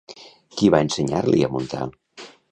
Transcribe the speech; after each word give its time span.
Qui 0.61 0.69
va 0.75 0.79
ensenyar-li 0.85 1.43
a 1.47 1.49
muntar? 1.57 1.83